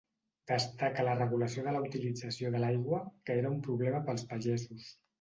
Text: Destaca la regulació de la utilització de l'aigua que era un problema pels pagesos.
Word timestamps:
Destaca 0.51 1.05
la 1.07 1.13
regulació 1.19 1.67
de 1.69 1.75
la 1.77 1.83
utilització 1.89 2.53
de 2.57 2.65
l'aigua 2.65 3.05
que 3.29 3.39
era 3.45 3.55
un 3.55 3.65
problema 3.71 4.05
pels 4.11 4.29
pagesos. 4.35 4.95